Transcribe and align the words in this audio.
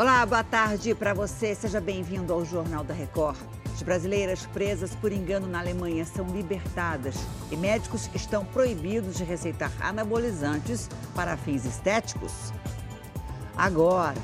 Olá, 0.00 0.24
boa 0.24 0.42
tarde 0.42 0.94
para 0.94 1.12
você. 1.12 1.54
Seja 1.54 1.78
bem-vindo 1.78 2.32
ao 2.32 2.42
Jornal 2.42 2.82
da 2.82 2.94
Record. 2.94 3.36
As 3.70 3.82
brasileiras 3.82 4.46
presas 4.46 4.94
por 4.94 5.12
engano 5.12 5.46
na 5.46 5.58
Alemanha 5.60 6.06
são 6.06 6.26
libertadas 6.34 7.16
e 7.50 7.56
médicos 7.58 8.08
estão 8.14 8.42
proibidos 8.42 9.18
de 9.18 9.24
receitar 9.24 9.70
anabolizantes 9.78 10.88
para 11.14 11.36
fins 11.36 11.66
estéticos. 11.66 12.32
Agora, 13.54 14.16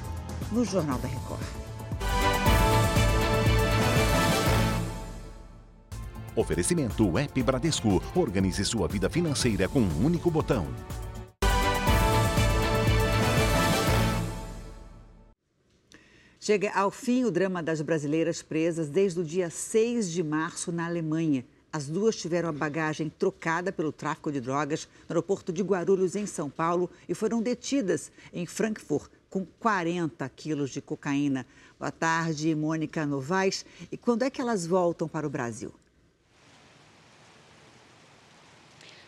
no 0.50 0.64
Jornal 0.64 0.98
da 0.98 1.08
Record. 1.08 1.44
Oferecimento 6.34 7.18
App 7.18 7.42
Bradesco. 7.42 8.02
Organize 8.14 8.64
sua 8.64 8.88
vida 8.88 9.10
financeira 9.10 9.68
com 9.68 9.80
um 9.80 10.06
único 10.06 10.30
botão. 10.30 10.66
Chega 16.46 16.70
ao 16.70 16.92
fim 16.92 17.24
o 17.24 17.30
drama 17.32 17.60
das 17.60 17.82
brasileiras 17.82 18.40
presas 18.40 18.88
desde 18.88 19.18
o 19.18 19.24
dia 19.24 19.50
6 19.50 20.12
de 20.12 20.22
março 20.22 20.70
na 20.70 20.86
Alemanha. 20.86 21.44
As 21.72 21.88
duas 21.88 22.14
tiveram 22.14 22.48
a 22.48 22.52
bagagem 22.52 23.10
trocada 23.10 23.72
pelo 23.72 23.90
tráfico 23.90 24.30
de 24.30 24.40
drogas 24.40 24.86
no 25.08 25.12
aeroporto 25.12 25.52
de 25.52 25.60
Guarulhos, 25.64 26.14
em 26.14 26.24
São 26.24 26.48
Paulo, 26.48 26.88
e 27.08 27.14
foram 27.16 27.42
detidas 27.42 28.12
em 28.32 28.46
Frankfurt 28.46 29.10
com 29.28 29.44
40 29.58 30.28
quilos 30.28 30.70
de 30.70 30.80
cocaína. 30.80 31.44
Boa 31.80 31.90
tarde, 31.90 32.54
Mônica 32.54 33.04
Novaes. 33.04 33.66
E 33.90 33.96
quando 33.96 34.22
é 34.22 34.30
que 34.30 34.40
elas 34.40 34.64
voltam 34.68 35.08
para 35.08 35.26
o 35.26 35.30
Brasil? 35.30 35.74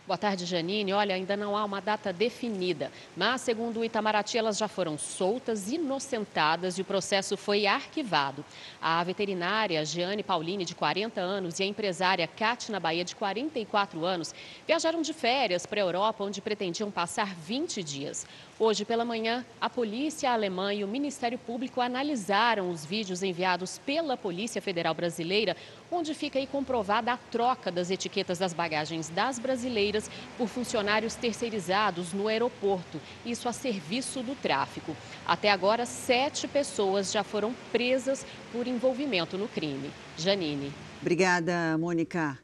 Boa 0.08 0.16
tarde, 0.16 0.46
Janine. 0.46 0.94
Olha, 0.94 1.14
ainda 1.14 1.36
não 1.36 1.54
há 1.54 1.62
uma 1.62 1.82
data 1.82 2.14
definida, 2.14 2.90
mas, 3.14 3.42
segundo 3.42 3.80
o 3.80 3.84
Itamaraty, 3.84 4.38
elas 4.38 4.56
já 4.56 4.66
foram 4.66 4.96
soltas, 4.96 5.70
inocentadas 5.70 6.78
e 6.78 6.80
o 6.80 6.84
processo 6.86 7.36
foi 7.36 7.66
arquivado. 7.66 8.42
A 8.80 9.04
veterinária 9.04 9.84
Jeane 9.84 10.22
Paulini, 10.22 10.64
de 10.64 10.74
40 10.74 11.20
anos, 11.20 11.60
e 11.60 11.62
a 11.62 11.66
empresária 11.66 12.26
Katina 12.26 12.80
Bahia, 12.80 13.04
de 13.04 13.14
44 13.14 14.02
anos, 14.02 14.34
viajaram 14.66 15.02
de 15.02 15.12
férias 15.12 15.66
para 15.66 15.78
a 15.78 15.84
Europa, 15.84 16.24
onde 16.24 16.40
pretendiam 16.40 16.90
passar 16.90 17.34
20 17.34 17.82
dias. 17.82 18.26
Hoje 18.58 18.84
pela 18.84 19.04
manhã, 19.04 19.44
a 19.60 19.70
polícia 19.70 20.32
alemã 20.32 20.74
e 20.74 20.82
o 20.82 20.88
Ministério 20.88 21.38
Público 21.38 21.80
analisaram 21.80 22.70
os 22.70 22.84
vídeos 22.84 23.22
enviados 23.22 23.78
pela 23.78 24.16
Polícia 24.16 24.60
Federal 24.60 24.94
Brasileira, 24.94 25.56
onde 25.92 26.12
fica 26.12 26.38
aí 26.40 26.46
comprovada 26.46 27.12
a 27.12 27.16
troca 27.16 27.70
das 27.70 27.88
etiquetas 27.88 28.38
das 28.38 28.52
bagagens 28.52 29.10
das 29.10 29.38
brasileiras 29.38 29.97
por 30.36 30.48
funcionários 30.48 31.14
terceirizados 31.14 32.12
no 32.12 32.28
aeroporto, 32.28 33.00
isso 33.24 33.48
a 33.48 33.52
serviço 33.52 34.22
do 34.22 34.34
tráfico. 34.34 34.94
Até 35.26 35.50
agora, 35.50 35.86
sete 35.86 36.46
pessoas 36.46 37.10
já 37.10 37.24
foram 37.24 37.54
presas 37.72 38.26
por 38.52 38.66
envolvimento 38.66 39.38
no 39.38 39.48
crime. 39.48 39.90
Janine. 40.16 40.72
Obrigada, 41.00 41.78
Mônica. 41.78 42.38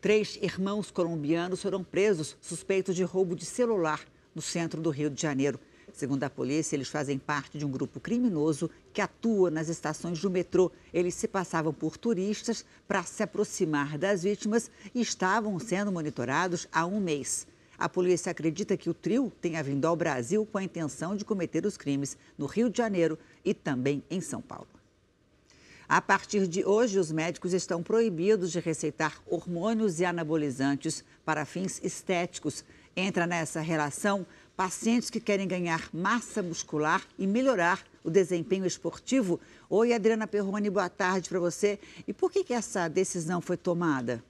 Três 0.00 0.38
irmãos 0.40 0.90
colombianos 0.90 1.62
foram 1.62 1.84
presos 1.84 2.36
suspeitos 2.40 2.94
de 2.96 3.02
roubo 3.02 3.36
de 3.36 3.44
celular 3.44 4.00
no 4.34 4.42
centro 4.42 4.80
do 4.80 4.90
Rio 4.90 5.10
de 5.10 5.20
Janeiro. 5.20 5.60
Segundo 5.92 6.24
a 6.24 6.30
polícia, 6.30 6.76
eles 6.76 6.88
fazem 6.88 7.18
parte 7.18 7.58
de 7.58 7.64
um 7.64 7.70
grupo 7.70 8.00
criminoso 8.00 8.70
que 8.92 9.00
atua 9.00 9.50
nas 9.50 9.68
estações 9.68 10.20
do 10.20 10.30
metrô. 10.30 10.70
Eles 10.92 11.14
se 11.14 11.28
passavam 11.28 11.72
por 11.72 11.96
turistas 11.96 12.64
para 12.86 13.02
se 13.02 13.22
aproximar 13.22 13.98
das 13.98 14.22
vítimas 14.22 14.70
e 14.94 15.00
estavam 15.00 15.58
sendo 15.58 15.92
monitorados 15.92 16.66
há 16.72 16.86
um 16.86 17.00
mês. 17.00 17.46
A 17.78 17.88
polícia 17.88 18.30
acredita 18.30 18.76
que 18.76 18.90
o 18.90 18.94
trio 18.94 19.32
tenha 19.40 19.62
vindo 19.62 19.86
ao 19.86 19.96
Brasil 19.96 20.46
com 20.46 20.58
a 20.58 20.62
intenção 20.62 21.16
de 21.16 21.24
cometer 21.24 21.64
os 21.64 21.78
crimes 21.78 22.16
no 22.36 22.44
Rio 22.44 22.68
de 22.68 22.76
Janeiro 22.76 23.18
e 23.42 23.54
também 23.54 24.02
em 24.10 24.20
São 24.20 24.42
Paulo. 24.42 24.68
A 25.88 26.00
partir 26.00 26.46
de 26.46 26.64
hoje, 26.64 27.00
os 27.00 27.10
médicos 27.10 27.52
estão 27.52 27.82
proibidos 27.82 28.52
de 28.52 28.60
receitar 28.60 29.20
hormônios 29.26 29.98
e 29.98 30.04
anabolizantes 30.04 31.02
para 31.24 31.44
fins 31.44 31.80
estéticos. 31.82 32.64
Entra 32.94 33.26
nessa 33.26 33.60
relação 33.60 34.24
pacientes 34.60 35.08
que 35.08 35.18
querem 35.18 35.48
ganhar 35.48 35.88
massa 35.90 36.42
muscular 36.42 37.02
e 37.18 37.26
melhorar 37.26 37.82
o 38.04 38.10
desempenho 38.10 38.66
esportivo. 38.66 39.40
Oi, 39.70 39.94
Adriana 39.94 40.26
Perrone, 40.26 40.68
boa 40.68 40.90
tarde 40.90 41.30
para 41.30 41.40
você. 41.40 41.78
E 42.06 42.12
por 42.12 42.30
que, 42.30 42.44
que 42.44 42.52
essa 42.52 42.86
decisão 42.86 43.40
foi 43.40 43.56
tomada? 43.56 44.22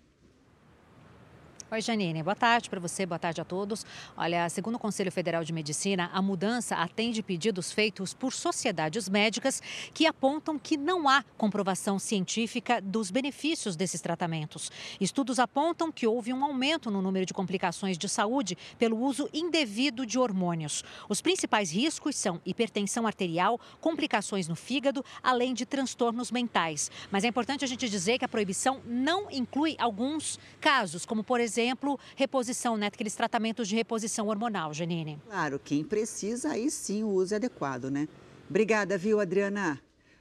Oi, 1.72 1.80
Janine. 1.80 2.20
Boa 2.20 2.34
tarde 2.34 2.68
para 2.68 2.80
você, 2.80 3.06
boa 3.06 3.16
tarde 3.16 3.40
a 3.40 3.44
todos. 3.44 3.86
Olha, 4.16 4.48
segundo 4.48 4.74
o 4.74 4.78
Conselho 4.78 5.12
Federal 5.12 5.44
de 5.44 5.52
Medicina, 5.52 6.10
a 6.12 6.20
mudança 6.20 6.74
atende 6.74 7.22
pedidos 7.22 7.70
feitos 7.70 8.12
por 8.12 8.32
sociedades 8.32 9.08
médicas 9.08 9.62
que 9.94 10.04
apontam 10.04 10.58
que 10.58 10.76
não 10.76 11.08
há 11.08 11.22
comprovação 11.38 11.96
científica 11.96 12.80
dos 12.80 13.12
benefícios 13.12 13.76
desses 13.76 14.00
tratamentos. 14.00 14.72
Estudos 15.00 15.38
apontam 15.38 15.92
que 15.92 16.08
houve 16.08 16.32
um 16.32 16.44
aumento 16.44 16.90
no 16.90 17.00
número 17.00 17.24
de 17.24 17.32
complicações 17.32 17.96
de 17.96 18.08
saúde 18.08 18.58
pelo 18.76 18.98
uso 18.98 19.30
indevido 19.32 20.04
de 20.04 20.18
hormônios. 20.18 20.82
Os 21.08 21.22
principais 21.22 21.70
riscos 21.70 22.16
são 22.16 22.40
hipertensão 22.44 23.06
arterial, 23.06 23.60
complicações 23.80 24.48
no 24.48 24.56
fígado, 24.56 25.04
além 25.22 25.54
de 25.54 25.64
transtornos 25.64 26.32
mentais. 26.32 26.90
Mas 27.12 27.22
é 27.22 27.28
importante 27.28 27.64
a 27.64 27.68
gente 27.68 27.88
dizer 27.88 28.18
que 28.18 28.24
a 28.24 28.28
proibição 28.28 28.80
não 28.84 29.30
inclui 29.30 29.76
alguns 29.78 30.36
casos, 30.60 31.06
como 31.06 31.22
por 31.22 31.38
exemplo, 31.38 31.59
exemplo, 31.60 31.98
reposição, 32.16 32.76
né? 32.76 32.86
Aqueles 32.86 33.14
tratamentos 33.14 33.68
de 33.68 33.76
reposição 33.76 34.28
hormonal, 34.28 34.72
Janine. 34.72 35.18
Claro, 35.26 35.60
quem 35.62 35.84
precisa, 35.84 36.50
aí 36.50 36.70
sim 36.70 37.02
o 37.02 37.08
uso 37.08 37.34
é 37.34 37.36
adequado, 37.36 37.90
né? 37.90 38.08
Obrigada, 38.48 38.96
viu, 38.98 39.20
Adriana? 39.20 39.80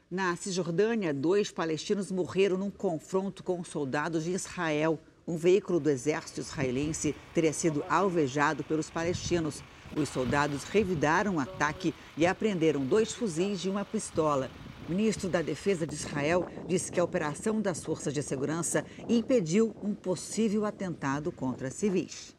Na 0.10 0.36
Cisjordânia, 0.36 1.14
dois 1.14 1.52
palestinos 1.52 2.12
morreram 2.12 2.58
num 2.58 2.72
confronto 2.72 3.44
com 3.44 3.64
soldados 3.64 4.24
de 4.24 4.32
Israel. 4.32 5.00
Um 5.28 5.38
veículo 5.38 5.80
do 5.80 5.90
exército 5.90 6.40
israelense 6.40 7.16
teria 7.34 7.54
sido 7.54 7.84
alvejado 7.88 8.64
pelos 8.64 8.90
palestinos. 8.90 9.64
Os 9.96 10.10
soldados 10.10 10.64
revidaram 10.64 11.36
o 11.36 11.40
ataque 11.40 11.94
e 12.18 12.26
apreenderam 12.26 12.86
dois 12.86 13.14
fuzis 13.14 13.66
e 13.66 13.70
uma 13.70 13.86
pistola. 13.86 14.50
Ministro 14.90 15.30
da 15.30 15.44
Defesa 15.44 15.86
de 15.86 15.94
Israel 15.94 16.48
disse 16.68 16.92
que 16.92 17.00
a 17.00 17.04
operação 17.04 17.62
das 17.62 17.84
forças 17.84 18.12
de 18.12 18.24
segurança 18.24 18.84
impediu 19.08 19.76
um 19.84 19.94
possível 19.94 20.66
atentado 20.66 21.32
contra 21.32 21.70
civis. 21.70 22.36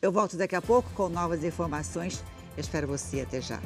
Eu 0.00 0.12
volto 0.12 0.36
daqui 0.36 0.54
a 0.54 0.62
pouco 0.62 0.88
com 0.94 1.08
novas 1.08 1.42
informações. 1.42 2.22
Eu 2.56 2.60
espero 2.60 2.86
você 2.86 3.20
até 3.20 3.40
já. 3.40 3.60